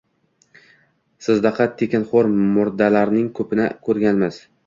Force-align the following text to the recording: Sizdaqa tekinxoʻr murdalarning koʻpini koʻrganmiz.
Sizdaqa 1.25 1.67
tekinxoʻr 1.81 2.31
murdalarning 2.55 3.31
koʻpini 3.41 3.71
koʻrganmiz. 3.89 4.43